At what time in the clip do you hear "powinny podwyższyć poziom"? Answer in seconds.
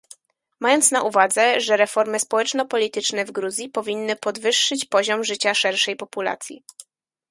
3.69-5.23